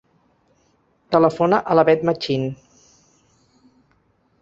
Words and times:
Telefona 1.17 1.61
a 1.75 1.79
la 1.81 1.85
Beth 1.91 2.09
Machin. 2.11 2.51